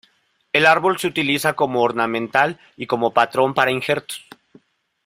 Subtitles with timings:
[0.51, 4.25] El árbol se utiliza como ornamental y como patrón para injertos.